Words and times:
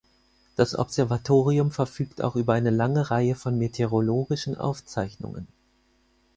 Das 0.55 0.73
Observatorium 0.73 1.69
verfügt 1.69 2.23
auch 2.23 2.35
über 2.35 2.53
eine 2.53 2.71
lange 2.71 3.11
Reihe 3.11 3.35
von 3.35 3.59
meteorologischen 3.59 4.57
Aufzeichnungen. 4.57 5.47